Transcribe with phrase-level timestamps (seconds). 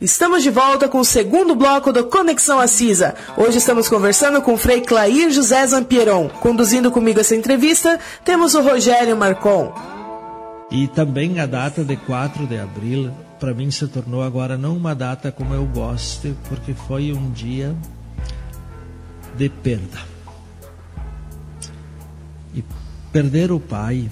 [0.00, 3.14] Estamos de volta com o segundo bloco do Conexão Assisa.
[3.38, 6.28] Hoje estamos conversando com o Frei Clair José Zampieron.
[6.28, 9.72] Conduzindo comigo essa entrevista, temos o Rogério Marcon.
[10.70, 14.94] E também a data de 4 de abril, para mim se tornou agora não uma
[14.94, 17.74] data como eu gosto, porque foi um dia
[19.38, 20.00] de perda.
[22.54, 22.62] E
[23.10, 24.10] perder o pai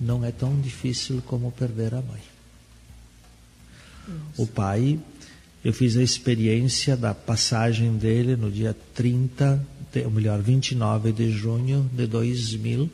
[0.00, 2.20] não é tão difícil como perder a mãe.
[4.36, 4.98] O pai,
[5.64, 9.64] eu fiz a experiência da passagem dele no dia 30,
[10.04, 12.90] ou melhor, 29 de junho de 2000,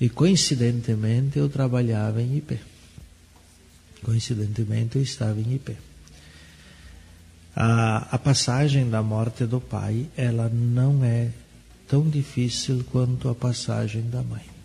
[0.00, 2.58] e coincidentemente eu trabalhava em IP.
[4.02, 5.76] Coincidentemente eu estava em IP.
[7.54, 11.30] A, a passagem da morte do pai, ela não é
[11.88, 14.55] tão difícil quanto a passagem da mãe.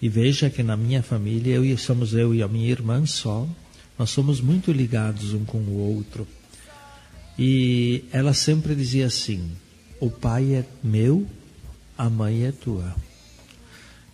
[0.00, 3.48] E veja que na minha família, eu, somos eu e a minha irmã só,
[3.98, 6.26] nós somos muito ligados um com o outro.
[7.38, 9.50] E ela sempre dizia assim:
[10.00, 11.26] o pai é meu,
[11.96, 12.94] a mãe é tua.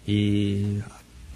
[0.06, 0.78] E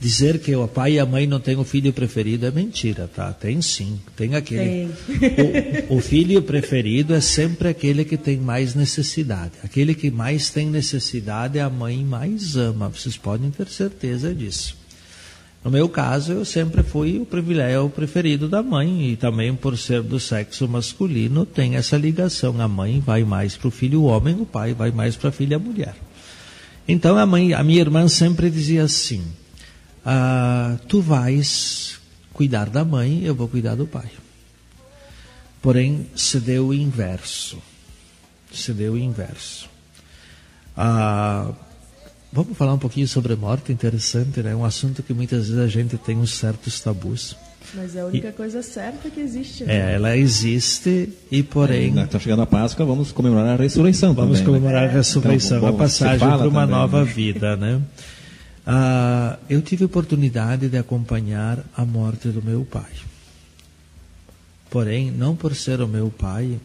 [0.01, 3.33] dizer que o pai e a mãe não têm o filho preferido é mentira, tá?
[3.33, 4.89] Tem sim, tem aquele.
[5.09, 5.89] Tem.
[5.91, 9.53] O, o filho preferido é sempre aquele que tem mais necessidade.
[9.63, 12.89] Aquele que mais tem necessidade é a mãe mais ama.
[12.89, 14.77] Vocês podem ter certeza disso.
[15.65, 20.01] No meu caso, eu sempre fui o privilégio preferido da mãe e também por ser
[20.01, 22.61] do sexo masculino tem essa ligação.
[22.61, 25.59] A mãe vai mais para o filho homem, o pai vai mais para a filha
[25.59, 25.97] mulher.
[26.87, 29.25] Então a mãe, a minha irmã sempre dizia assim:
[30.07, 31.99] ah, tu vais
[32.33, 34.09] cuidar da mãe, eu vou cuidar do pai.
[35.61, 37.61] Porém, se deu o inverso.
[38.53, 39.69] Se deu o inverso.
[40.77, 41.53] Ah,
[42.37, 44.55] Vamos falar um pouquinho sobre a morte, interessante, né?
[44.55, 47.35] Um assunto que muitas vezes a gente tem uns certos tabus.
[47.75, 49.65] Mas é a única e, coisa certa que existe.
[49.65, 49.75] Né?
[49.75, 51.99] É, ela existe e porém...
[51.99, 54.59] Está chegando a Páscoa, vamos comemorar a ressurreição Vamos também, né?
[54.61, 54.89] comemorar né?
[54.89, 57.11] a ressurreição, então, bom, a passagem para uma também, nova né?
[57.11, 57.81] vida, né?
[58.67, 62.91] Ah, eu tive a oportunidade de acompanhar a morte do meu pai.
[64.69, 66.59] Porém, não por ser o meu pai,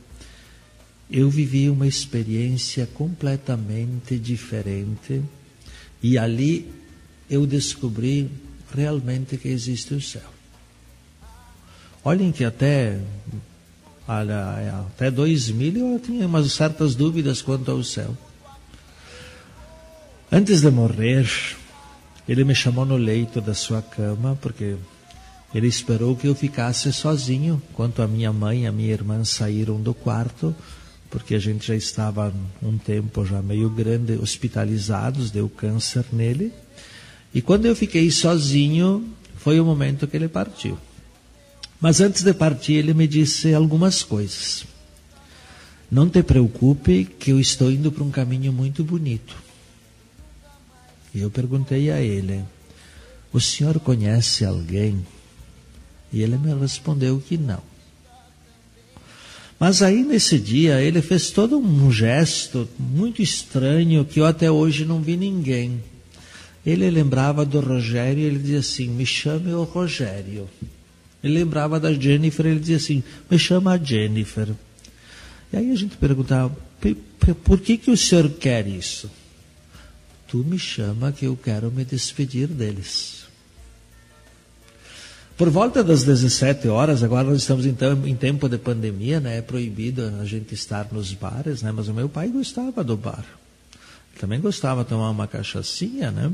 [1.12, 5.22] eu vivi uma experiência completamente diferente
[6.02, 6.72] e ali
[7.30, 8.32] eu descobri
[8.74, 10.30] realmente que existe o céu.
[12.04, 13.00] Olhem que até,
[14.08, 18.18] até 2000 eu tinha umas certas dúvidas quanto ao céu.
[20.32, 21.30] Antes de morrer,
[22.28, 24.76] ele me chamou no leito da sua cama, porque
[25.54, 29.82] ele esperou que eu ficasse sozinho, enquanto a minha mãe e a minha irmã saíram
[29.82, 30.56] do quarto
[31.12, 32.34] porque a gente já estava
[32.64, 36.54] um tempo já meio grande hospitalizados, deu câncer nele.
[37.34, 39.06] E quando eu fiquei sozinho,
[39.36, 40.78] foi o momento que ele partiu.
[41.82, 44.64] Mas antes de partir, ele me disse algumas coisas.
[45.92, 49.36] Não te preocupe, que eu estou indo para um caminho muito bonito.
[51.14, 52.44] E eu perguntei a ele:
[53.34, 55.06] O senhor conhece alguém?
[56.12, 57.62] E ele me respondeu que não.
[59.60, 64.86] Mas aí nesse dia ele fez todo um gesto muito estranho que eu até hoje
[64.86, 65.84] não vi ninguém.
[66.66, 70.50] Ele lembrava do Rogério ele dizia assim: Me chame o Rogério.
[71.24, 74.50] Ele lembrava da Jennifer ele dizia assim: Me chama a Jennifer.
[75.54, 76.56] E aí a gente perguntava:
[77.44, 79.10] Por que, que o senhor quer isso?
[80.32, 83.26] Tu me chama que eu quero me despedir deles.
[85.38, 89.40] Por volta das 17 horas, agora nós estamos então em tempo de pandemia, né?
[89.40, 91.74] É proibido a gente estar nos bares, né?
[91.74, 93.26] Mas o meu pai gostava do bar.
[94.22, 96.32] também gostava de tomar uma cachaçinha, né?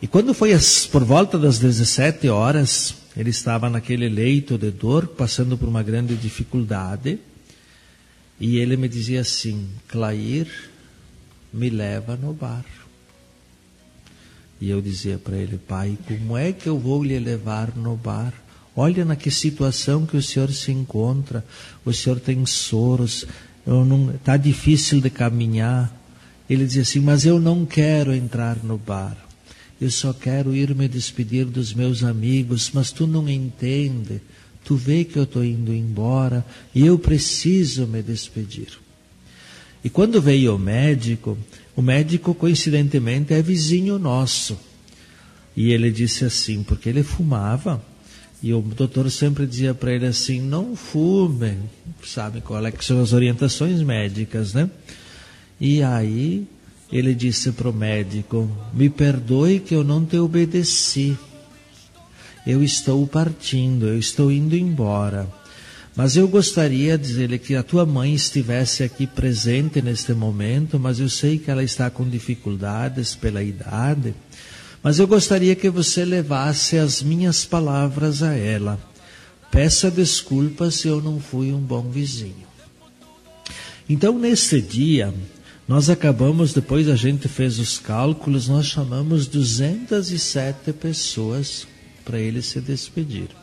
[0.00, 5.08] E quando foi as, por volta das 17 horas, ele estava naquele leito de dor,
[5.08, 7.18] passando por uma grande dificuldade,
[8.38, 10.46] e ele me dizia assim: Clair,
[11.52, 12.64] me leva no bar.
[14.62, 18.32] E eu dizia para ele, pai, como é que eu vou lhe levar no bar?
[18.76, 21.44] Olha na que situação que o senhor se encontra.
[21.84, 23.26] O senhor tem soros,
[24.14, 25.92] está difícil de caminhar.
[26.48, 29.16] Ele dizia assim, mas eu não quero entrar no bar.
[29.80, 34.20] Eu só quero ir me despedir dos meus amigos, mas tu não entende.
[34.64, 38.78] Tu vê que eu estou indo embora e eu preciso me despedir.
[39.82, 41.36] E quando veio o médico,
[41.74, 44.58] o médico, coincidentemente, é vizinho nosso.
[45.56, 47.82] E ele disse assim, porque ele fumava,
[48.42, 51.58] e o doutor sempre dizia para ele assim: não fume,
[52.04, 54.68] sabe qual é que são as orientações médicas, né?
[55.60, 56.46] E aí
[56.90, 61.16] ele disse para o médico: me perdoe que eu não te obedeci,
[62.44, 65.28] eu estou partindo, eu estou indo embora.
[65.94, 70.98] Mas eu gostaria de dizer que a tua mãe estivesse aqui presente neste momento, mas
[70.98, 74.14] eu sei que ela está com dificuldades pela idade.
[74.82, 78.80] Mas eu gostaria que você levasse as minhas palavras a ela.
[79.50, 82.46] Peça desculpas se eu não fui um bom vizinho.
[83.86, 85.12] Então, nesse dia,
[85.68, 91.66] nós acabamos, depois a gente fez os cálculos, nós chamamos 207 pessoas
[92.02, 93.41] para ele se despedir.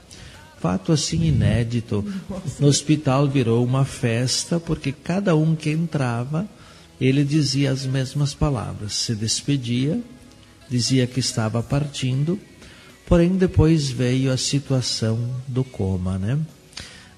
[0.59, 2.03] Fato assim inédito.
[2.59, 6.47] No hospital virou uma festa, porque cada um que entrava,
[6.99, 8.93] ele dizia as mesmas palavras.
[8.93, 10.01] Se despedia,
[10.69, 12.37] dizia que estava partindo,
[13.05, 15.17] porém depois veio a situação
[15.47, 16.37] do coma, né?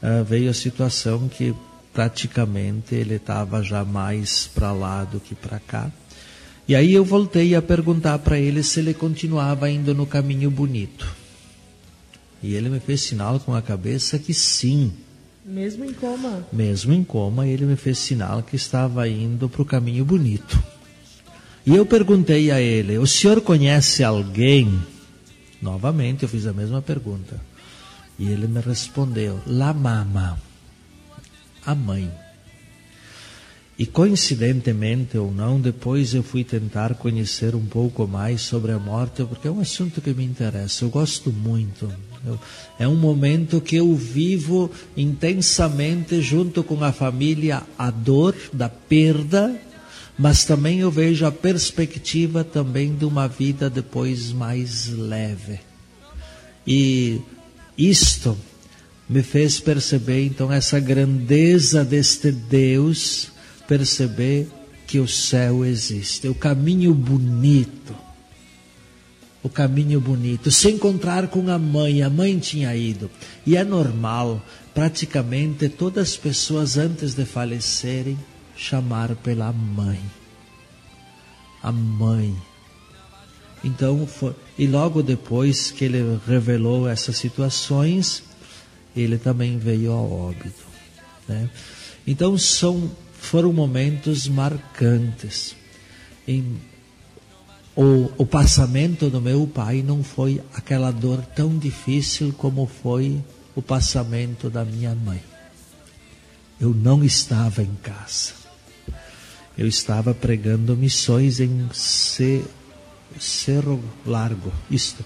[0.01, 1.53] Uh, veio a situação que
[1.93, 5.91] praticamente ele estava já mais para lá do que para cá.
[6.67, 11.20] E aí eu voltei a perguntar para ele se ele continuava indo no caminho bonito.
[12.43, 14.91] E ele me fez sinal com a cabeça que sim.
[15.45, 16.47] Mesmo em coma?
[16.51, 20.61] Mesmo em coma, ele me fez sinal que estava indo para o caminho bonito.
[21.65, 24.81] E eu perguntei a ele: O senhor conhece alguém?
[25.61, 27.39] Novamente eu fiz a mesma pergunta.
[28.17, 30.39] E ele me respondeu: La mama,
[31.65, 32.11] a mãe.
[33.77, 39.23] E coincidentemente ou não, depois eu fui tentar conhecer um pouco mais sobre a morte,
[39.23, 40.85] porque é um assunto que me interessa.
[40.85, 41.91] Eu gosto muito.
[42.77, 49.59] É um momento que eu vivo intensamente junto com a família a dor da perda,
[50.18, 55.59] mas também eu vejo a perspectiva também de uma vida depois mais leve.
[56.65, 57.19] E
[57.77, 58.38] isto
[59.09, 63.31] me fez perceber então essa grandeza deste Deus
[63.67, 64.47] perceber
[64.85, 67.95] que o céu existe, o caminho bonito.
[69.43, 73.09] O caminho bonito, se encontrar com a mãe, a mãe tinha ido.
[73.45, 74.41] E é normal,
[74.73, 78.17] praticamente todas as pessoas antes de falecerem,
[78.55, 79.99] chamar pela mãe.
[81.63, 82.35] A mãe.
[83.63, 88.23] Então, foi, e logo depois que ele revelou essas situações,
[88.95, 90.65] ele também veio ao óbito.
[91.27, 91.49] Né?
[92.05, 92.91] Então, são
[93.21, 95.55] foram momentos marcantes.
[96.27, 96.57] Em,
[97.75, 103.21] o, o passamento do meu pai não foi aquela dor tão difícil como foi
[103.56, 105.21] o passamento da minha mãe.
[106.59, 108.33] Eu não estava em casa.
[109.57, 111.69] Eu estava pregando missões em
[113.19, 115.03] Cerro Largo, isto,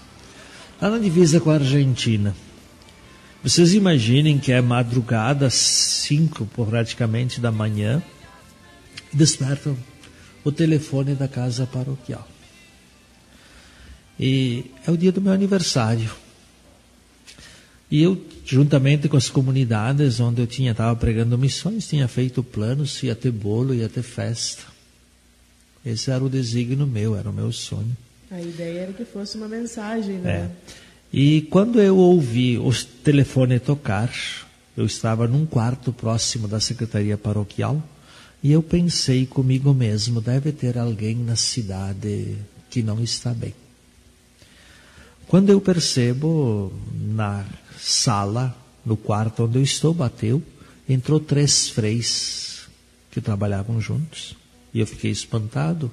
[0.80, 2.34] lá na divisa com a Argentina.
[3.42, 8.02] Vocês imaginem que é madrugada, cinco praticamente da manhã,
[9.12, 9.76] e despertam
[10.44, 12.26] o telefone da casa paroquial.
[14.18, 16.10] E é o dia do meu aniversário.
[17.90, 23.02] E eu, juntamente com as comunidades onde eu tinha estava pregando missões, tinha feito planos,
[23.02, 24.64] ia ter bolo, ia ter festa.
[25.84, 27.96] Esse era o desígnio meu, era o meu sonho.
[28.30, 30.30] A ideia era que fosse uma mensagem, né?
[30.32, 30.50] É.
[31.12, 32.72] E quando eu ouvi o
[33.04, 34.12] telefone tocar,
[34.76, 37.80] eu estava num quarto próximo da secretaria paroquial
[38.42, 42.36] e eu pensei comigo mesmo: deve ter alguém na cidade
[42.68, 43.54] que não está bem.
[45.28, 47.44] Quando eu percebo na
[47.78, 50.42] sala, no quarto onde eu estou, bateu,
[50.88, 52.66] entrou três freis
[53.10, 54.36] que trabalhavam juntos.
[54.72, 55.90] E eu fiquei espantado.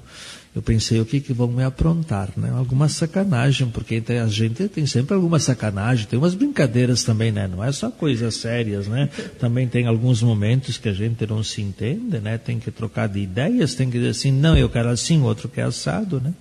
[0.55, 2.31] Eu pensei, o que, que vão me aprontar?
[2.37, 2.51] Né?
[2.51, 7.47] Alguma sacanagem, porque a gente tem sempre alguma sacanagem, tem umas brincadeiras também, né?
[7.47, 9.09] Não é só coisas sérias, né?
[9.39, 12.37] Também tem alguns momentos que a gente não se entende, né?
[12.37, 15.47] Tem que trocar de ideias, tem que dizer assim, não, eu quero assim, o outro
[15.47, 16.33] quer assado, né?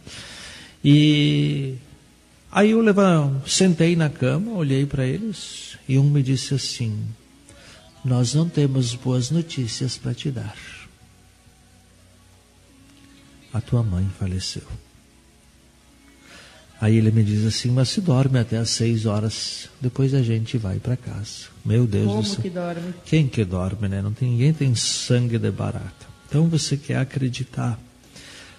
[0.84, 1.76] E
[2.52, 6.96] aí eu levava, sentei na cama, olhei para eles e um me disse assim:
[8.04, 10.54] Nós não temos boas notícias para te dar
[13.52, 14.62] a tua mãe faleceu.
[16.80, 20.58] Aí ele me diz assim, mas se dorme até às seis horas, depois a gente
[20.58, 21.46] vai para casa.
[21.64, 22.40] Meu Deus Como do céu.
[22.40, 22.94] que dorme?
[23.04, 24.02] Quem que dorme, né?
[24.02, 26.06] Não tem, ninguém tem sangue de barata.
[26.28, 27.78] Então você quer acreditar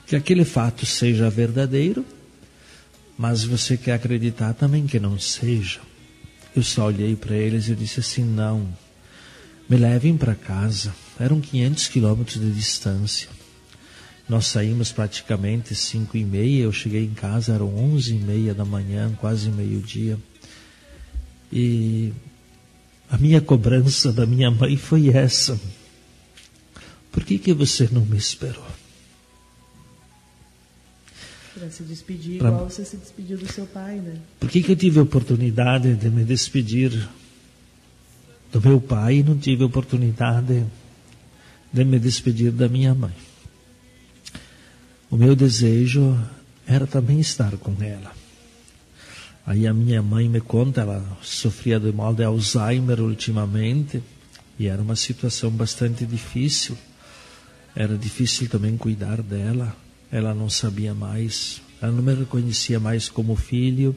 [0.08, 2.06] que aquele fato seja verdadeiro,
[3.18, 5.80] mas você quer acreditar também que não seja.
[6.56, 8.68] Eu só olhei para eles e disse assim, não,
[9.70, 10.94] me levem para casa.
[11.20, 13.30] Eram 500 quilômetros de distância.
[14.28, 18.64] Nós saímos praticamente cinco e meia, eu cheguei em casa, eram onze e meia da
[18.64, 20.18] manhã, quase meio-dia.
[21.52, 22.14] E
[23.10, 25.60] a minha cobrança da minha mãe foi essa.
[27.12, 28.66] Por que, que você não me esperou?
[31.64, 32.50] Para se despedir pra...
[32.50, 34.18] igual você se despediu do seu pai, né?
[34.38, 37.08] Por que, que eu tive a oportunidade de me despedir
[38.52, 40.66] do meu pai e não tive a oportunidade
[41.72, 43.14] de me despedir da minha mãe?
[45.10, 46.20] O meu desejo
[46.68, 48.12] era também estar com ela.
[49.46, 54.04] Aí a minha mãe me conta, ela sofria de mal de Alzheimer ultimamente
[54.60, 56.78] e era uma situação bastante difícil.
[57.74, 59.74] Era difícil também cuidar dela.
[60.14, 63.96] Ela não sabia mais, ela não me reconhecia mais como filho.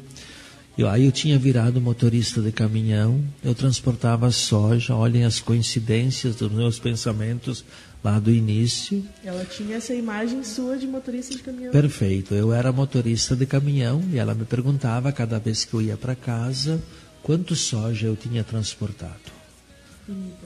[0.78, 4.94] Eu, aí eu tinha virado motorista de caminhão, eu transportava soja.
[4.94, 7.62] Olhem as coincidências dos meus pensamentos
[8.02, 9.04] lá do início.
[9.22, 11.70] Ela tinha essa imagem sua de motorista de caminhão.
[11.70, 12.34] Perfeito.
[12.34, 16.14] Eu era motorista de caminhão e ela me perguntava cada vez que eu ia para
[16.14, 16.82] casa
[17.22, 19.35] quanto soja eu tinha transportado.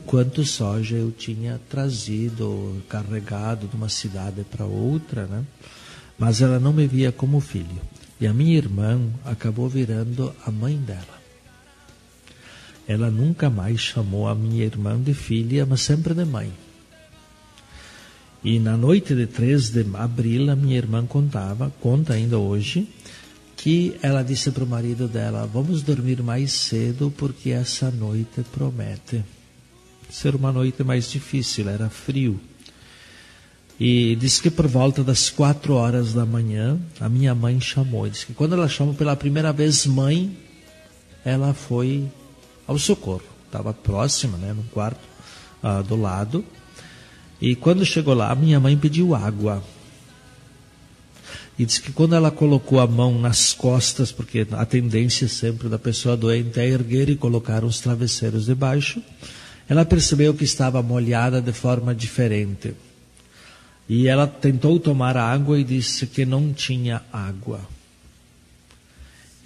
[0.07, 5.45] Quanto soja eu tinha trazido, carregado de uma cidade para outra, né?
[6.19, 7.81] Mas ela não me via como filho.
[8.19, 11.21] E a minha irmã acabou virando a mãe dela.
[12.89, 16.53] Ela nunca mais chamou a minha irmã de filha, mas sempre de mãe.
[18.43, 22.89] E na noite de 3 de abril, a minha irmã contava, conta ainda hoje,
[23.57, 29.23] que ela disse para o marido dela: Vamos dormir mais cedo porque essa noite promete
[30.11, 32.41] ser uma noite mais difícil, era frio.
[33.79, 38.07] E disse que por volta das quatro horas da manhã, a minha mãe chamou.
[38.09, 40.37] Disse que quando ela chamou pela primeira vez mãe,
[41.25, 42.07] ela foi
[42.67, 43.23] ao socorro.
[43.47, 45.01] Estava próxima, né, no quarto
[45.63, 46.45] ah, do lado.
[47.41, 49.65] E quando chegou lá, minha mãe pediu água.
[51.59, 55.79] E disse que quando ela colocou a mão nas costas, porque a tendência sempre da
[55.79, 59.03] pessoa doente é erguer e colocar os travesseiros debaixo,
[59.71, 62.75] ela percebeu que estava molhada de forma diferente.
[63.89, 67.61] E ela tentou tomar água e disse que não tinha água.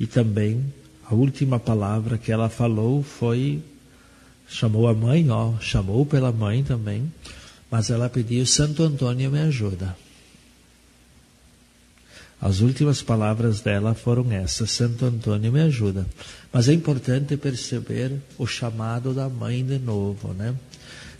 [0.01, 0.65] E também
[1.09, 3.63] a última palavra que ela falou foi
[4.49, 7.09] chamou a mãe, ó, chamou pela mãe também
[7.75, 9.97] mas ela pediu: Santo Antônio, me ajuda.
[12.45, 16.07] As últimas palavras dela foram essas: Santo Antônio, me ajuda.
[16.53, 20.55] Mas é importante perceber o chamado da mãe de novo, né?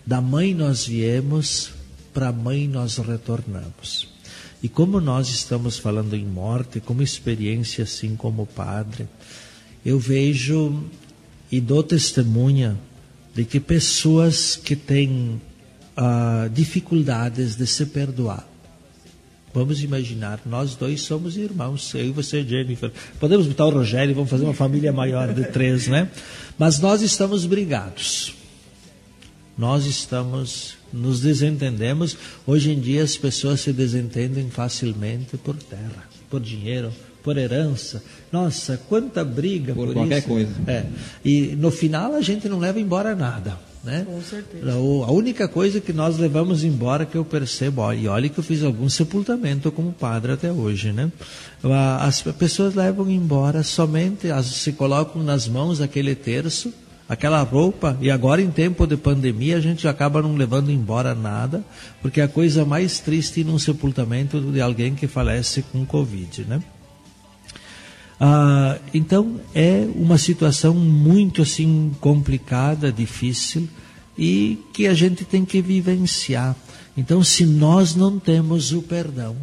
[0.05, 1.71] Da mãe nós viemos,
[2.13, 4.07] para a mãe nós retornamos.
[4.61, 9.07] E como nós estamos falando em morte, como experiência assim como padre,
[9.83, 10.83] eu vejo
[11.51, 12.77] e dou testemunha
[13.33, 15.41] de que pessoas que têm
[15.97, 18.54] uh, dificuldades de se perdoar.
[19.55, 22.91] Vamos imaginar, nós dois somos irmãos, eu e você, Jennifer.
[23.21, 26.09] Podemos botar o Rogério e vamos fazer uma família maior de três, né?
[26.59, 28.35] Mas nós estamos brigados.
[29.57, 32.17] Nós estamos, nos desentendemos.
[32.45, 36.91] Hoje em dia as pessoas se desentendem facilmente por terra, por dinheiro,
[37.23, 38.03] por herança.
[38.33, 40.27] Nossa, quanta briga por, por qualquer isso.
[40.27, 40.51] coisa.
[40.67, 40.85] É.
[41.23, 43.57] E no final a gente não leva embora nada.
[43.85, 44.03] Né?
[44.05, 44.71] Com certeza.
[44.73, 48.43] A única coisa que nós levamos embora que eu percebo, ó, e olha que eu
[48.43, 51.11] fiz algum sepultamento como padre até hoje, né?
[51.99, 56.73] As pessoas levam embora somente, as, se colocam nas mãos aquele terço,
[57.07, 61.63] aquela roupa, e agora em tempo de pandemia a gente acaba não levando embora nada,
[62.01, 66.61] porque é a coisa mais triste num sepultamento de alguém que falece com Covid, né?
[68.19, 73.67] Ah, então é uma situação muito assim complicada, difícil
[74.17, 76.55] e que a gente tem que vivenciar.
[76.97, 79.35] Então, se nós não temos o perdão,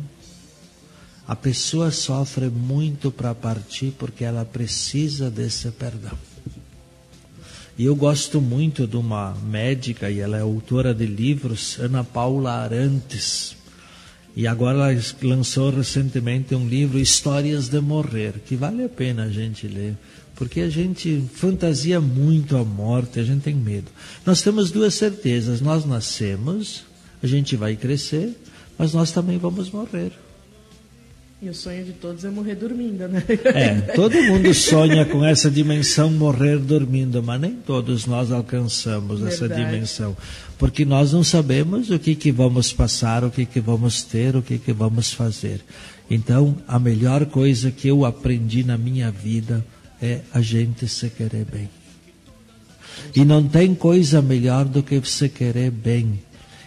[1.28, 6.16] a pessoa sofre muito para partir porque ela precisa desse perdão.
[7.78, 12.52] E eu gosto muito de uma médica, e ela é autora de livros, Ana Paula
[12.52, 13.56] Arantes.
[14.34, 19.28] E agora ela lançou recentemente um livro, Histórias de Morrer, que vale a pena a
[19.28, 19.94] gente ler,
[20.34, 23.90] porque a gente fantasia muito a morte, a gente tem medo.
[24.24, 26.84] Nós temos duas certezas: nós nascemos,
[27.22, 28.34] a gente vai crescer,
[28.78, 30.12] mas nós também vamos morrer.
[31.42, 33.20] E o sonho de todos é morrer dormindo, né?
[33.46, 39.34] É, todo mundo sonha com essa dimensão morrer dormindo, mas nem todos nós alcançamos Verdade.
[39.34, 40.16] essa dimensão,
[40.62, 44.40] porque nós não sabemos o que que vamos passar, o que que vamos ter, o
[44.40, 45.60] que que vamos fazer.
[46.08, 49.66] Então, a melhor coisa que eu aprendi na minha vida
[50.00, 51.68] é a gente se querer bem.
[53.12, 56.20] E não tem coisa melhor do que você querer bem.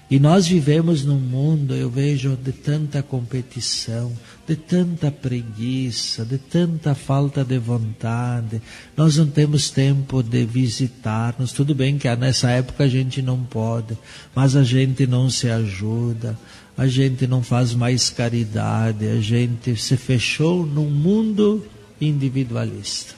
[0.09, 4.11] E nós vivemos num mundo, eu vejo, de tanta competição,
[4.47, 8.61] de tanta preguiça, de tanta falta de vontade.
[8.95, 11.51] Nós não temos tempo de visitar-nos.
[11.51, 13.97] Tudo bem que nessa época a gente não pode,
[14.35, 16.37] mas a gente não se ajuda.
[16.77, 21.65] a gente não faz mais caridade, a gente se fechou num mundo
[21.99, 23.13] individualista,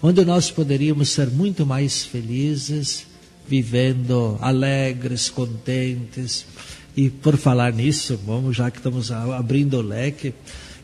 [0.00, 3.06] onde nós poderíamos ser muito mais felizes,
[3.46, 6.46] vivendo alegres, contentes.
[6.96, 10.34] E por falar nisso, vamos já que estamos abrindo o leque,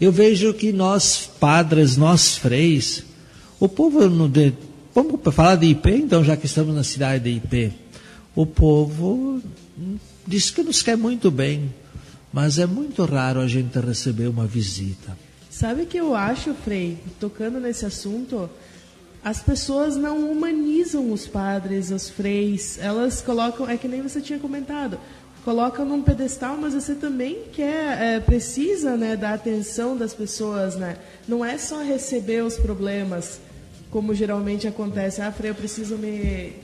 [0.00, 3.04] eu vejo que nós padres, nós freis,
[3.60, 4.52] o povo no de,
[4.94, 7.72] vamos falar de IP, então já que estamos na cidade de IP,
[8.34, 9.42] o povo
[10.26, 11.74] diz que nos quer muito bem,
[12.32, 15.18] mas é muito raro a gente receber uma visita.
[15.50, 18.48] Sabe que eu acho, Frei, tocando nesse assunto,
[19.22, 22.78] as pessoas não humanizam os padres, os freis.
[22.80, 24.98] Elas colocam, é que nem você tinha comentado,
[25.44, 30.96] colocam num pedestal, mas você também quer, é, precisa, né, da atenção das pessoas, né?
[31.26, 33.40] Não é só receber os problemas,
[33.90, 35.20] como geralmente acontece.
[35.20, 36.54] Ah, Frei, eu preciso me,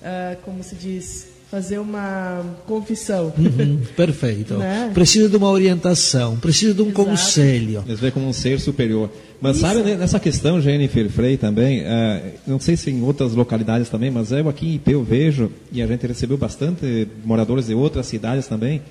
[0.00, 3.32] uh, como se diz, fazer uma confissão.
[3.38, 4.54] Uhum, perfeito.
[4.58, 4.90] né?
[4.92, 7.04] Precisa de uma orientação, precisa de um Exato.
[7.04, 7.84] conselho.
[7.86, 9.10] Eles veem como um ser superior.
[9.40, 9.66] Mas Isso.
[9.66, 14.32] sabe, nessa questão, Jennifer Frey também, uh, não sei se em outras localidades também, mas
[14.32, 18.46] eu aqui em IP eu vejo, e a gente recebeu bastante moradores de outras cidades
[18.46, 18.82] também,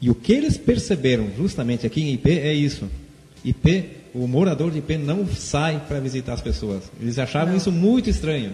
[0.00, 2.88] e o que eles perceberam justamente aqui em IP é isso.
[3.44, 6.84] IP, o morador de IP não sai para visitar as pessoas.
[7.00, 7.56] Eles achavam não.
[7.56, 8.52] isso muito estranho.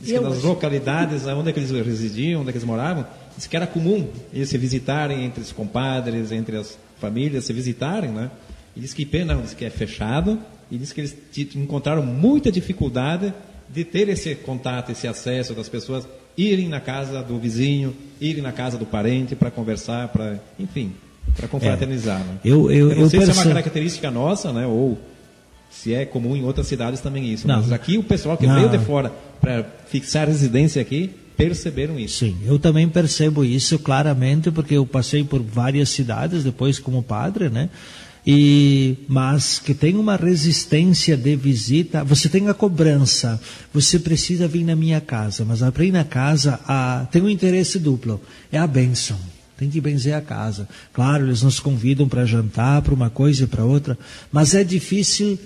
[0.00, 3.46] Diz que nas localidades onde é que eles residiam, onde é que eles moravam, diz
[3.46, 8.30] que era comum eles se visitarem entre os compadres, entre as famílias, se visitarem, né?
[8.76, 10.38] E diz que não, diz que é fechado,
[10.70, 11.16] e diz que eles
[11.54, 13.32] encontraram muita dificuldade
[13.68, 18.52] de ter esse contato, esse acesso das pessoas irem na casa do vizinho, irem na
[18.52, 20.92] casa do parente para conversar, para, enfim,
[21.36, 22.20] para confraternizar.
[22.20, 22.24] É.
[22.24, 22.38] Né?
[22.44, 24.66] Eu, eu, eu, não sei se é uma característica nossa, né?
[24.66, 24.98] Ou
[25.82, 27.46] se é comum em outras cidades também isso.
[27.46, 27.56] Não.
[27.56, 28.54] Mas aqui o pessoal que não.
[28.54, 32.24] veio de fora para fixar residência aqui perceberam isso.
[32.24, 37.48] Sim, eu também percebo isso claramente porque eu passei por várias cidades depois como padre,
[37.48, 37.68] né?
[38.26, 43.38] E, mas que tem uma resistência de visita, você tem a cobrança,
[43.72, 47.78] você precisa vir na minha casa, mas para ir na casa a, tem um interesse
[47.78, 49.18] duplo, é a bênção.
[49.56, 50.68] Tem que benzer a casa.
[50.92, 53.96] Claro, eles nos convidam para jantar, para uma coisa e para outra,
[54.32, 55.38] mas é difícil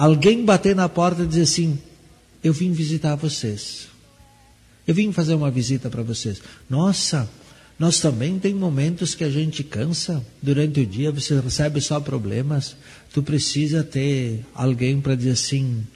[0.00, 1.78] alguém bater na porta e dizer assim:
[2.42, 3.88] Eu vim visitar vocês.
[4.88, 6.40] Eu vim fazer uma visita para vocês.
[6.68, 7.28] Nossa,
[7.78, 12.76] nós também tem momentos que a gente cansa durante o dia, você recebe só problemas.
[13.12, 15.86] Tu precisa ter alguém para dizer assim: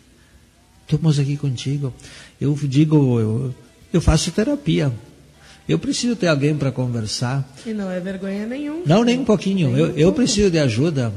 [0.83, 1.93] Estamos aqui contigo.
[2.39, 3.55] Eu digo, eu,
[3.91, 4.93] eu faço terapia.
[5.67, 7.51] Eu preciso ter alguém para conversar.
[7.65, 8.83] E não é vergonha nenhuma.
[8.85, 9.71] Não, nem um pouquinho.
[9.71, 11.11] Nem eu, um eu preciso de ajuda.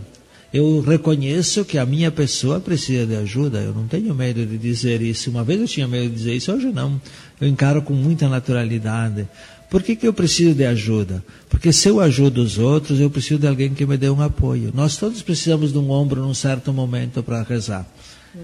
[0.53, 3.60] Eu reconheço que a minha pessoa precisa de ajuda.
[3.60, 5.29] Eu não tenho medo de dizer isso.
[5.29, 7.01] Uma vez eu tinha medo de dizer isso, hoje não.
[7.39, 9.27] Eu encaro com muita naturalidade.
[9.69, 11.23] Por que, que eu preciso de ajuda?
[11.49, 14.71] Porque se eu ajudo os outros, eu preciso de alguém que me dê um apoio.
[14.73, 17.86] Nós todos precisamos de um ombro num certo momento para rezar.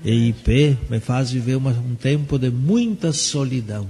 [0.03, 3.87] E IP me faz viver uma, um tempo de muita solidão.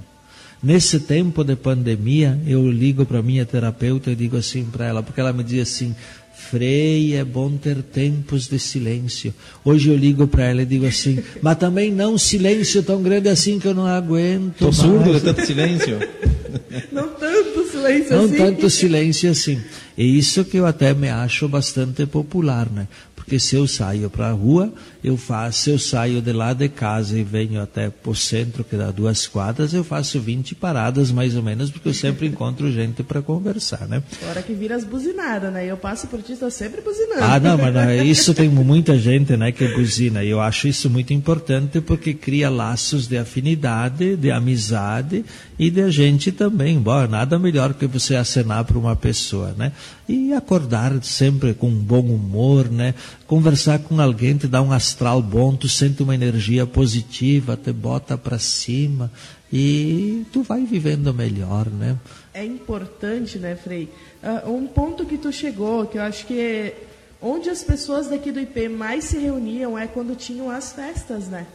[0.62, 5.19] Nesse tempo de pandemia, eu ligo para minha terapeuta e digo assim para ela, porque
[5.19, 5.95] ela me diz assim:
[6.36, 9.34] Frei, é bom ter tempos de silêncio.
[9.63, 13.60] Hoje eu ligo para ela e digo assim, mas também não silêncio tão grande assim
[13.60, 14.54] que eu não aguento.
[14.54, 16.00] Estou surdo de tanto silêncio.
[16.91, 18.38] não tanto silêncio não assim.
[18.38, 19.62] Não tanto silêncio assim.
[19.96, 22.88] E isso que eu até me acho bastante popular, né?
[23.23, 26.67] Porque se eu saio para a rua, eu faço, se eu saio de lá de
[26.67, 31.33] casa e venho até o centro, que dá duas quadras, eu faço 20 paradas mais
[31.33, 34.03] ou menos, porque eu sempre encontro gente para conversar, né?
[34.29, 35.65] Hora que vira as buzinadas, né?
[35.65, 37.23] Eu passo por ti, estou sempre buzinando.
[37.23, 40.21] Ah, não, mas não, isso tem muita gente, né, que buzina.
[40.21, 45.23] E eu acho isso muito importante porque cria laços de afinidade, de amizade
[45.63, 46.78] e de a gente também.
[46.78, 49.71] Bom, nada melhor que você acenar para uma pessoa, né?
[50.10, 52.93] E acordar sempre com bom humor, né?
[53.26, 58.17] Conversar com alguém te dá um astral bom, tu sente uma energia positiva, te bota
[58.17, 59.10] para cima
[59.52, 61.97] e tu vai vivendo melhor, né?
[62.34, 63.89] É importante, né, Frei?
[64.21, 66.78] Uh, um ponto que tu chegou, que eu acho que é
[67.21, 71.47] onde as pessoas daqui do IP mais se reuniam é quando tinham as festas, né?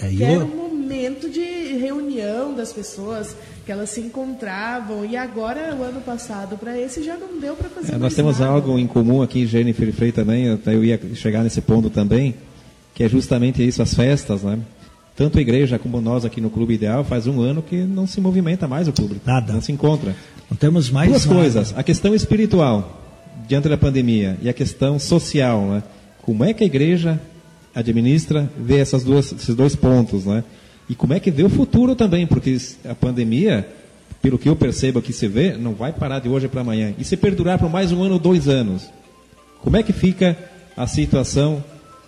[0.00, 0.26] É, que eu...
[0.26, 5.04] era um momento de reunião das pessoas, que elas se encontravam.
[5.04, 8.38] E agora, o ano passado, para esse já não deu para fazer é, Nós temos
[8.38, 8.52] nada.
[8.52, 12.34] algo em comum aqui, Jennifer e Frei também, eu ia chegar nesse ponto também,
[12.94, 14.58] que é justamente isso, as festas, né?
[15.14, 18.20] Tanto a igreja como nós aqui no Clube Ideal faz um ano que não se
[18.20, 19.20] movimenta mais o público.
[19.26, 19.52] Nada.
[19.52, 20.16] Não se encontra.
[20.50, 21.38] Não temos mais Duas nada.
[21.38, 21.74] coisas.
[21.76, 23.02] A questão espiritual,
[23.46, 25.82] diante da pandemia, e a questão social, né?
[26.22, 27.20] Como é que a igreja
[27.74, 30.44] administra, vê essas duas, esses dois pontos, né?
[30.88, 33.66] E como é que vê o futuro também, porque a pandemia
[34.22, 36.94] pelo que eu percebo que se vê, não vai parar de hoje para amanhã.
[36.96, 38.88] E se perdurar por mais um ano ou dois anos,
[39.60, 40.38] como é que fica
[40.76, 41.62] a situação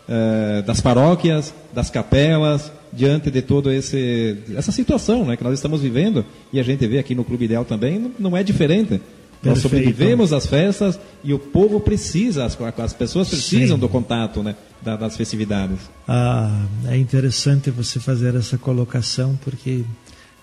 [0.08, 6.24] eh, das paróquias, das capelas, diante de toda essa situação né, que nós estamos vivendo,
[6.52, 9.00] e a gente vê aqui no Clube Ideal também, não, não é diferente.
[9.44, 13.80] Nós sobrevivemos às festas e o povo precisa, as, as pessoas precisam Sim.
[13.80, 15.78] do contato né, das festividades.
[16.06, 19.84] Ah, é interessante você fazer essa colocação, porque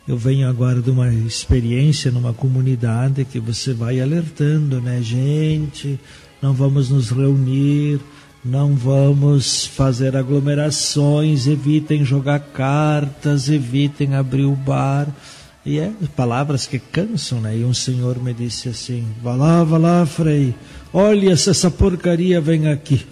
[0.08, 5.00] eu venho agora de uma experiência numa comunidade que você vai alertando, né?
[5.02, 6.00] Gente,
[6.42, 8.00] não vamos nos reunir,
[8.44, 15.08] não vamos fazer aglomerações, evitem jogar cartas, evitem abrir o bar.
[15.65, 17.58] E é palavras que cansam, né?
[17.58, 20.56] E um senhor me disse assim: vá lá, vá lá, Frei,
[20.91, 23.06] olha se essa porcaria vem aqui.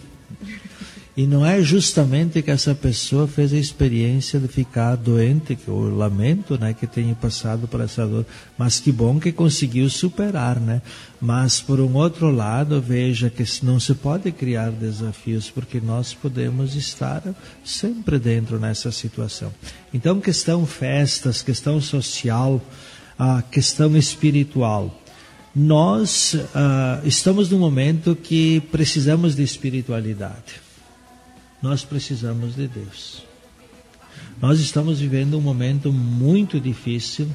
[1.19, 5.93] E não é justamente que essa pessoa fez a experiência de ficar doente, que eu
[5.93, 8.25] lamento, né, que tenha passado por essa dor,
[8.57, 10.81] mas que bom que conseguiu superar, né?
[11.19, 16.73] Mas por um outro lado, veja que não se pode criar desafios, porque nós podemos
[16.73, 17.21] estar
[17.65, 19.53] sempre dentro nessa situação.
[19.93, 22.61] Então, questão festas, questão social,
[23.17, 24.97] a questão espiritual.
[25.53, 30.68] Nós uh, estamos num momento que precisamos de espiritualidade
[31.61, 33.23] nós precisamos de Deus.
[34.41, 37.27] Nós estamos vivendo um momento muito difícil.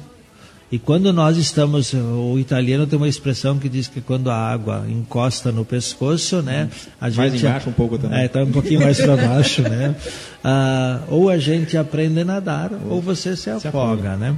[0.71, 4.83] E quando nós estamos, o italiano tem uma expressão que diz que quando a água
[4.89, 8.19] encosta no pescoço, né, a mais gente embaixo um pouco também.
[8.19, 9.95] É, está um pouquinho mais para baixo, né?
[10.43, 14.35] Ah, ou a gente aprende a nadar, ou, ou você se afoga, se afoga, né?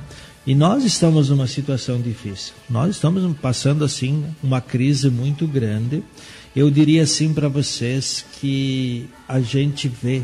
[0.47, 2.53] E nós estamos numa situação difícil.
[2.67, 6.03] Nós estamos passando assim uma crise muito grande
[6.57, 10.23] eu diria assim para vocês que a gente vê,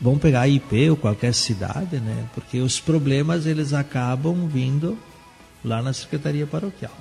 [0.00, 2.28] vamos pegar IP ou qualquer cidade, né?
[2.36, 4.96] Porque os problemas eles acabam vindo
[5.64, 6.96] lá na secretaria paroquial.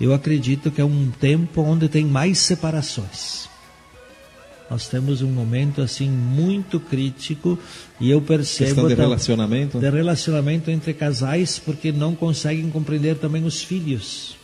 [0.00, 3.48] Eu acredito que é um tempo onde tem mais separações.
[4.70, 7.58] Nós temos um momento assim muito crítico
[8.00, 13.44] e eu percebo questão de relacionamento, de relacionamento entre casais porque não conseguem compreender também
[13.44, 14.36] os filhos.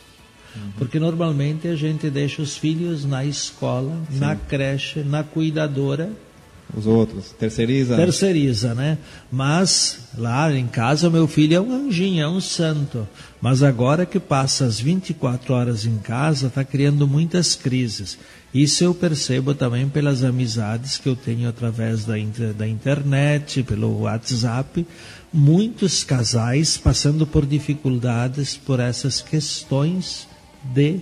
[0.77, 4.19] Porque normalmente a gente deixa os filhos na escola, Sim.
[4.19, 6.11] na creche, na cuidadora.
[6.75, 7.97] Os outros, terceiriza.
[7.97, 8.97] Terceiriza, né?
[9.29, 13.07] Mas lá em casa meu filho é um anjinho, é um santo.
[13.41, 18.17] Mas agora que passa as 24 horas em casa, está criando muitas crises.
[18.53, 22.15] Isso eu percebo também pelas amizades que eu tenho através da,
[22.57, 24.85] da internet, pelo WhatsApp.
[25.33, 30.27] Muitos casais passando por dificuldades por essas questões
[30.63, 30.99] de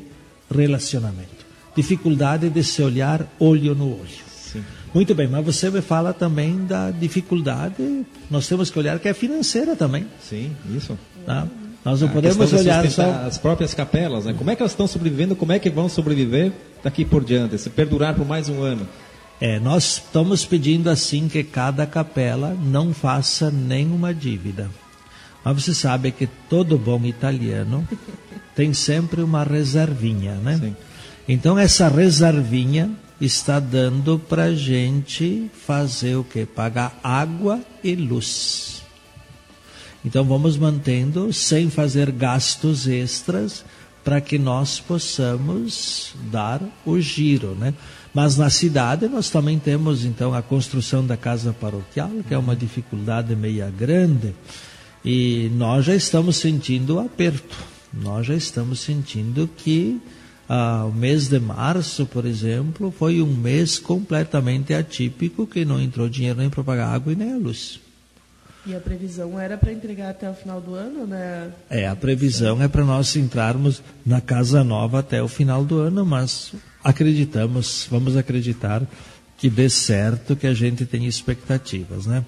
[0.49, 1.45] relacionamento.
[1.75, 4.28] Dificuldade de se olhar olho no olho.
[4.51, 4.63] Sim.
[4.93, 9.13] Muito bem, mas você me fala também da dificuldade, nós temos que olhar que é
[9.13, 10.07] financeira também.
[10.21, 10.97] Sim, isso.
[11.25, 11.47] Tá?
[11.85, 13.03] Nós não a podemos olhar só...
[13.25, 14.33] As próprias capelas, né?
[14.37, 16.51] Como é que elas estão sobrevivendo, como é que vão sobreviver
[16.83, 18.87] daqui por diante, se perdurar por mais um ano?
[19.39, 24.69] É, nós estamos pedindo assim que cada capela não faça nenhuma dívida.
[25.45, 27.87] Mas você sabe que todo bom italiano
[28.53, 30.57] tem sempre uma reservinha, né?
[30.57, 30.75] Sim.
[31.27, 36.45] Então essa reservinha está dando para gente fazer o que?
[36.45, 38.81] Pagar água e luz.
[40.03, 43.65] Então vamos mantendo sem fazer gastos extras
[44.03, 47.73] para que nós possamos dar o giro, né?
[48.13, 52.55] Mas na cidade nós também temos então a construção da casa paroquial, que é uma
[52.55, 54.33] dificuldade meia grande.
[55.03, 57.57] E nós já estamos sentindo o aperto.
[57.93, 59.99] Nós já estamos sentindo que
[60.49, 66.09] ah, o mês de março, por exemplo, foi um mês completamente atípico que não entrou
[66.09, 67.79] dinheiro nem para pagar água e nem a luz.
[68.65, 71.51] E a previsão era para entregar até o final do ano, né?
[71.69, 76.03] É, a previsão é para nós entrarmos na casa nova até o final do ano,
[76.03, 78.81] mas acreditamos, vamos acreditar
[79.37, 82.25] que dê certo, que a gente tem expectativas, né?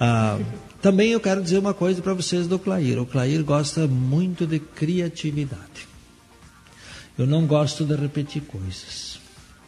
[0.00, 0.38] Ah,
[0.82, 2.98] também eu quero dizer uma coisa para vocês do Clair.
[3.00, 5.91] O Clair gosta muito de criatividade.
[7.18, 9.18] Eu não gosto de repetir coisas.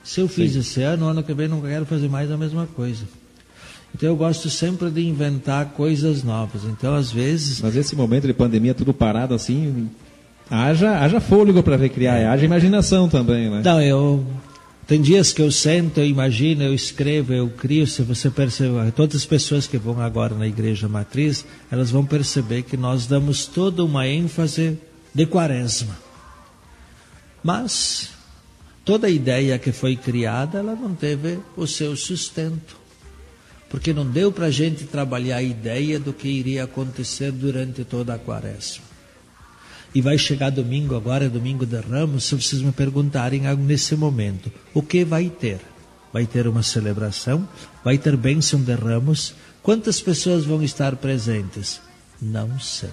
[0.02, 0.58] Se eu fiz Sim.
[0.60, 3.04] esse ano, ano que vem não quero fazer mais a mesma coisa.
[3.94, 6.64] Então eu gosto sempre de inventar coisas novas.
[6.64, 7.60] Então às vezes.
[7.60, 9.88] Mas esse momento de pandemia tudo parado assim,
[10.50, 12.26] haja, haja fôlego para recriar, é.
[12.26, 13.62] haja imaginação também, né?
[13.64, 14.26] Não, eu
[14.86, 17.86] tem dias que eu sento, eu imagino, eu escrevo, eu crio.
[17.86, 22.62] Se você perceber, todas as pessoas que vão agora na igreja matriz, elas vão perceber
[22.62, 24.78] que nós damos toda uma ênfase
[25.14, 26.03] de quaresma.
[27.44, 28.08] Mas
[28.86, 32.78] toda ideia que foi criada, ela não teve o seu sustento.
[33.68, 38.14] Porque não deu para a gente trabalhar a ideia do que iria acontecer durante toda
[38.14, 38.84] a quaresma.
[39.94, 44.50] E vai chegar domingo, agora é domingo de Ramos, se vocês me perguntarem nesse momento,
[44.72, 45.60] o que vai ter?
[46.12, 47.46] Vai ter uma celebração?
[47.84, 49.34] Vai ter bênção de Ramos?
[49.62, 51.80] Quantas pessoas vão estar presentes?
[52.20, 52.90] Não sei.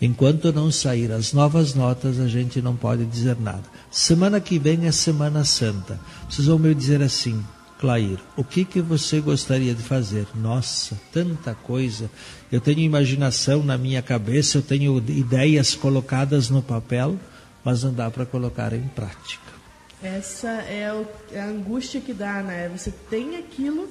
[0.00, 3.64] Enquanto não sair as novas notas, a gente não pode dizer nada.
[3.90, 5.98] Semana que vem é Semana Santa.
[6.28, 7.42] Vocês vão me dizer assim,
[7.78, 10.26] Clair, o que, que você gostaria de fazer?
[10.34, 12.10] Nossa, tanta coisa.
[12.50, 17.16] Eu tenho imaginação na minha cabeça, eu tenho ideias colocadas no papel,
[17.64, 19.48] mas não dá para colocar em prática.
[20.02, 20.92] Essa é,
[21.32, 22.68] é a angústia que dá, né?
[22.68, 23.88] Você tem aquilo,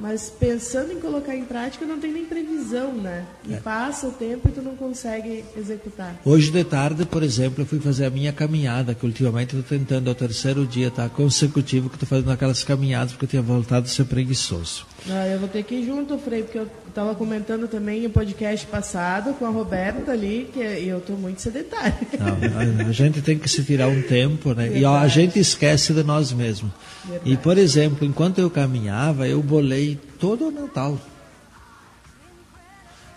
[0.00, 3.26] mas pensando em colocar em prática, não tem nem previsão, né?
[3.46, 3.58] E é.
[3.58, 6.18] passa o tempo e tu não consegue executar.
[6.24, 10.08] Hoje de tarde, por exemplo, eu fui fazer a minha caminhada, que ultimamente estou tentando,
[10.08, 11.08] é o terceiro dia, tá?
[11.08, 14.86] Consecutivo, que estou fazendo aquelas caminhadas, porque eu tinha voltado a ser preguiçoso.
[15.08, 18.66] Ah, eu vou ter que ir junto, Frei, porque eu estava comentando também o podcast
[18.66, 21.96] passado com a Roberta ali, que eu estou muito sedentária.
[22.18, 24.68] Não, a, gente tem que se tirar um tempo, né?
[24.68, 24.80] Verdade.
[24.80, 26.70] E a gente esquece de nós mesmos.
[27.04, 27.32] Verdade.
[27.32, 30.98] E, por exemplo, enquanto eu caminhava, eu bolei todo o Natal.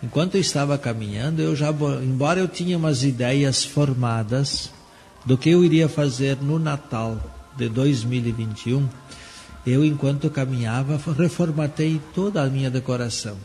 [0.02, 1.70] Enquanto eu estava caminhando, eu já,
[2.02, 4.70] embora eu tinha umas ideias formadas
[5.26, 7.18] do que eu iria fazer no Natal
[7.56, 8.88] de 2021,
[9.66, 13.38] eu, enquanto caminhava, reformatei toda a minha decoração.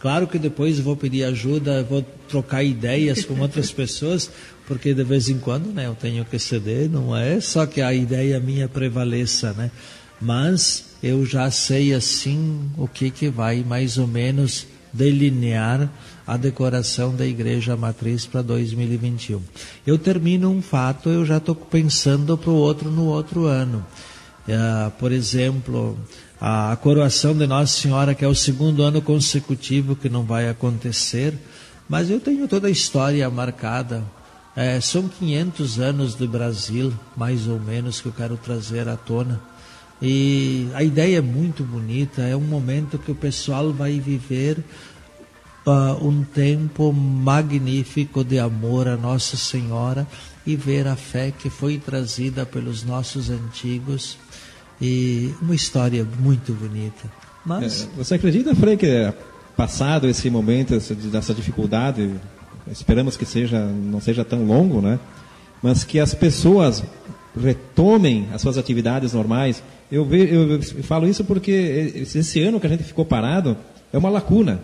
[0.00, 4.30] Claro que depois vou pedir ajuda, vou trocar ideias com outras pessoas,
[4.66, 7.94] porque de vez em quando né, eu tenho que ceder, não é só que a
[7.94, 9.70] ideia minha prevaleça, né?
[10.20, 15.90] Mas eu já sei assim o que, que vai mais ou menos delinear
[16.26, 19.40] a decoração da Igreja Matriz para 2021.
[19.86, 23.84] Eu termino um fato, eu já estou pensando para o outro no outro ano.
[24.46, 25.98] Uh, por exemplo,
[26.40, 31.32] a coroação de Nossa Senhora, que é o segundo ano consecutivo que não vai acontecer,
[31.88, 34.04] mas eu tenho toda a história marcada.
[34.54, 39.40] É, são 500 anos do Brasil, mais ou menos, que eu quero trazer à tona.
[40.00, 44.62] E a ideia é muito bonita, é um momento que o pessoal vai viver
[45.66, 50.06] uh, um tempo magnífico de amor a Nossa Senhora
[50.46, 54.18] e ver a fé que foi trazida pelos nossos antigos
[54.80, 57.10] e uma história muito bonita.
[57.44, 57.84] Mas...
[57.84, 59.12] É, você acredita, Frei, que
[59.56, 60.78] passado esse momento
[61.10, 62.10] dessa dificuldade,
[62.70, 64.98] esperamos que seja não seja tão longo, né?
[65.62, 66.82] Mas que as pessoas
[67.40, 69.62] retomem as suas atividades normais.
[69.90, 73.56] Eu, ve, eu falo isso porque esse ano que a gente ficou parado
[73.92, 74.60] é uma lacuna.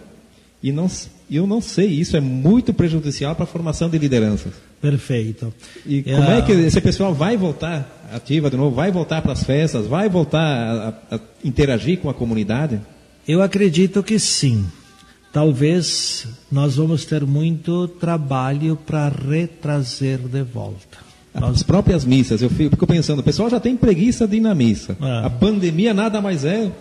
[0.62, 0.90] E não,
[1.31, 4.53] eu não sei, isso é muito prejudicial para a formação de lideranças.
[4.81, 5.53] Perfeito.
[5.87, 9.33] E é, como é que esse pessoal vai voltar ativa de novo, vai voltar para
[9.33, 12.81] as festas, vai voltar a, a interagir com a comunidade?
[13.27, 14.66] Eu acredito que sim.
[15.33, 20.99] Talvez nós vamos ter muito trabalho para retrazer de volta.
[21.33, 24.96] As próprias missas, eu fico pensando, o pessoal já tem preguiça de ir na missa.
[25.01, 25.27] É.
[25.27, 26.73] A pandemia nada mais é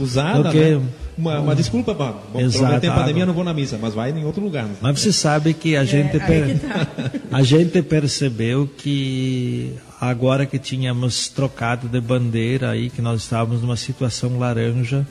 [0.00, 0.82] usada, Porque, né?
[1.16, 4.42] uma, uma desculpa, bom, Exato, tem pandemia, não vou na missa, mas vai em outro
[4.42, 4.64] lugar.
[4.64, 4.76] Né?
[4.80, 6.46] Mas você sabe que a é, gente per...
[6.46, 6.86] que tá.
[7.36, 13.76] a gente percebeu que agora que tínhamos trocado de bandeira aí, que nós estávamos numa
[13.76, 15.06] situação laranja,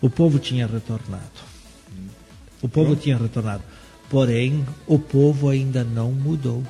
[0.00, 1.46] o povo tinha retornado.
[2.62, 3.02] O povo Pronto.
[3.02, 3.62] tinha retornado.
[4.08, 6.62] Porém, o povo ainda não mudou.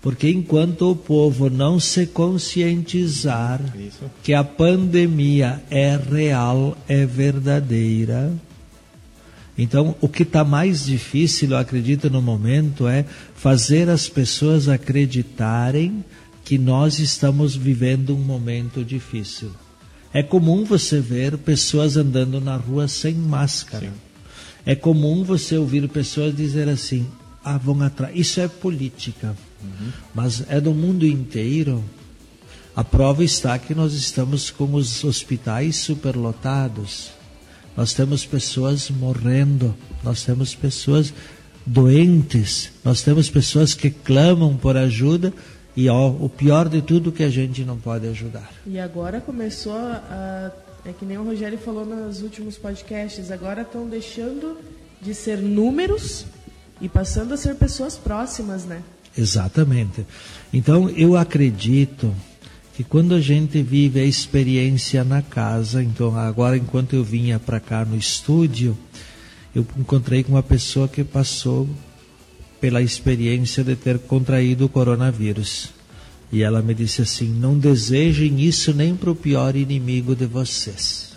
[0.00, 4.04] Porque enquanto o povo não se conscientizar Isso.
[4.22, 8.32] que a pandemia é real, é verdadeira,
[9.56, 16.04] então o que está mais difícil, eu acredito, no momento é fazer as pessoas acreditarem
[16.44, 19.50] que nós estamos vivendo um momento difícil.
[20.14, 23.86] É comum você ver pessoas andando na rua sem máscara.
[23.86, 23.92] Sim.
[24.64, 27.06] É comum você ouvir pessoas dizer assim:
[27.44, 28.16] ah, vão atrás.
[28.16, 29.36] Isso é política
[30.14, 31.84] Mas é do mundo inteiro.
[32.74, 37.10] A prova está que nós estamos com os hospitais superlotados.
[37.76, 41.12] Nós temos pessoas morrendo, nós temos pessoas
[41.64, 45.32] doentes, nós temos pessoas que clamam por ajuda
[45.76, 48.50] e ó, o pior de tudo que a gente não pode ajudar.
[48.66, 50.50] E agora começou a.
[50.84, 54.56] É que nem o Rogério falou nos últimos podcasts, agora estão deixando
[55.00, 56.24] de ser números
[56.80, 58.82] e passando a ser pessoas próximas, né?
[59.16, 60.06] Exatamente.
[60.52, 62.14] Então, eu acredito
[62.78, 67.58] que quando a gente vive a experiência na casa, então agora enquanto eu vinha para
[67.58, 68.78] cá no estúdio,
[69.52, 71.68] eu encontrei com uma pessoa que passou
[72.60, 75.70] pela experiência de ter contraído o coronavírus.
[76.30, 81.16] E ela me disse assim: não desejem isso nem para o pior inimigo de vocês.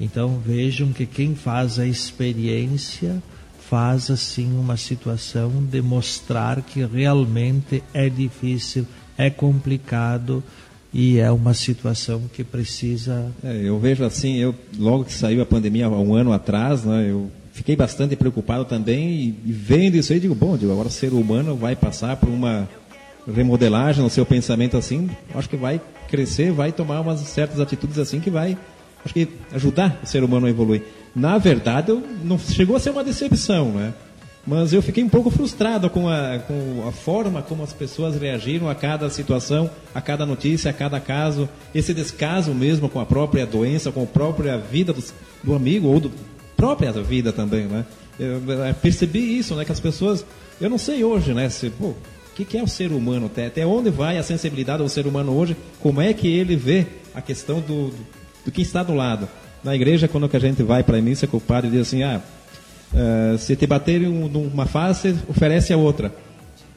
[0.00, 3.22] Então vejam que quem faz a experiência
[3.68, 10.42] faz assim uma situação de mostrar que realmente é difícil, é complicado
[10.92, 13.32] e é uma situação que precisa.
[13.42, 17.30] É, eu vejo assim, eu logo que saiu a pandemia um ano atrás, né, eu
[17.52, 21.12] fiquei bastante preocupado também e, e vendo isso aí digo, bom, digo, agora o ser
[21.12, 22.68] humano vai passar por uma
[23.32, 28.20] remodelagem no seu pensamento assim, acho que vai crescer, vai tomar umas certas atitudes assim
[28.20, 28.58] que vai,
[29.04, 30.82] acho que ajudar o ser humano a evoluir.
[31.14, 33.94] Na verdade, eu, não chegou a ser uma decepção, né?
[34.46, 38.68] Mas eu fiquei um pouco frustrado com a, com a forma como as pessoas reagiram
[38.68, 41.48] a cada situação, a cada notícia, a cada caso.
[41.74, 44.94] Esse descaso mesmo com a própria doença, com a própria vida
[45.42, 46.10] do, amigo ou da
[46.56, 47.86] própria vida também, né?
[48.18, 49.64] Eu, eu percebi isso, né?
[49.64, 50.26] Que as pessoas...
[50.60, 51.48] Eu não sei hoje, né?
[51.48, 51.96] Se, pô, o
[52.34, 53.26] que, que, é o ser humano?
[53.26, 55.56] Até, até onde vai a sensibilidade do ser humano hoje?
[55.80, 58.06] Como é que ele vê a questão do, do,
[58.44, 59.26] do que está do lado?
[59.64, 62.20] Na igreja, quando a gente vai para a missa, que o padre diz assim, ah,
[62.92, 66.12] uh, se te baterem numa face, oferece a outra.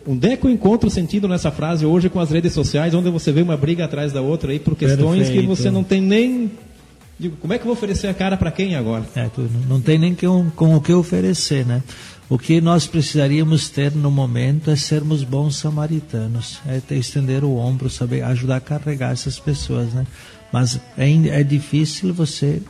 [0.08, 3.32] Onde é que eu encontro sentido nessa frase hoje com as redes sociais, onde você
[3.32, 5.41] vê uma briga atrás da outra aí por questões Perfeito.
[5.41, 6.50] que você não tem nem
[7.19, 9.04] Digo, como é que eu vou oferecer a cara para quem agora?
[9.15, 9.28] É,
[9.67, 11.82] não tem nem com, com o que oferecer, né?
[12.30, 17.56] O que nós precisaríamos ter no momento é sermos bons samaritanos, é ter, estender o
[17.56, 20.06] ombro, saber ajudar a carregar essas pessoas, né?
[20.52, 22.62] Mas é, é difícil você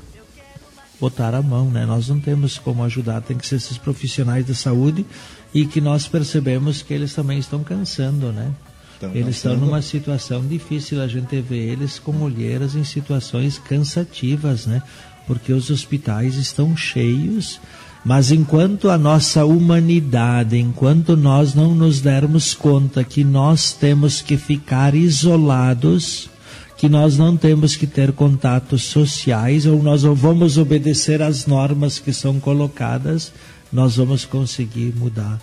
[1.00, 1.86] botar a mão, né?
[1.86, 5.06] Nós não temos como ajudar, tem que ser esses profissionais da saúde
[5.54, 8.52] e que nós percebemos que eles também estão cansando, né?
[8.94, 14.66] Estão eles estão numa situação difícil, a gente vê eles com olheiras em situações cansativas,
[14.66, 14.82] né?
[15.28, 17.60] Porque os hospitais estão cheios,
[18.04, 24.38] mas enquanto a nossa humanidade, enquanto nós não nos dermos conta que nós temos que
[24.38, 26.30] ficar isolados,
[26.78, 32.14] que nós não temos que ter contatos sociais ou nós vamos obedecer às normas que
[32.14, 33.34] são colocadas,
[33.74, 35.42] nós vamos conseguir mudar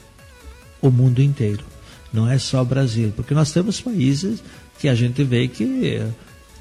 [0.81, 1.65] o mundo inteiro.
[2.13, 4.43] Não é só o Brasil, porque nós temos países
[4.79, 6.01] que a gente vê que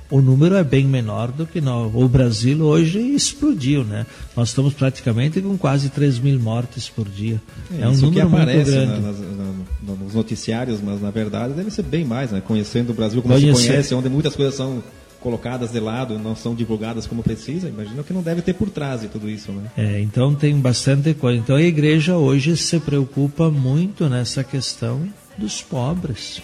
[0.10, 4.06] o número é bem menor do que no, o Brasil hoje explodiu, né?
[4.36, 7.42] Nós estamos praticamente com quase 3 mil mortes por dia.
[7.72, 9.02] É, é um número que aparece muito grande.
[9.02, 9.43] Na, na,
[9.86, 12.42] nos noticiários, mas na verdade deve ser bem mais, né?
[12.46, 13.62] Conhecendo o Brasil como Conhecer.
[13.62, 14.84] se conhece, onde muitas coisas são
[15.20, 19.02] colocadas de lado, não são divulgadas como precisa, imagina que não deve ter por trás
[19.02, 19.72] de tudo isso, né?
[19.78, 21.40] É, então tem bastante coisa.
[21.40, 26.42] Então a igreja hoje se preocupa muito nessa questão dos pobres.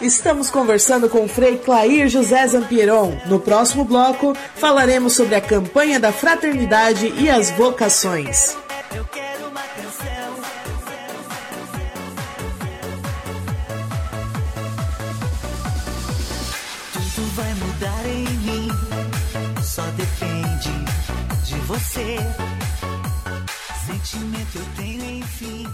[0.00, 3.16] Estamos conversando com o Frei Clair José Zampieron.
[3.26, 8.56] No próximo bloco, falaremos sobre a campanha da fraternidade e as vocações.
[8.92, 10.11] Eu quero uma canção.
[21.72, 22.18] Você.
[23.86, 25.66] Sentimento eu tenho, enfim.